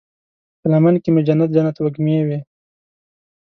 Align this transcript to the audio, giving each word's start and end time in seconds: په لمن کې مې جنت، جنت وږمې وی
په 0.59 0.65
لمن 0.71 0.95
کې 1.03 1.09
مې 1.13 1.21
جنت، 1.27 1.49
جنت 1.55 1.75
وږمې 1.79 2.17
وی 2.27 2.39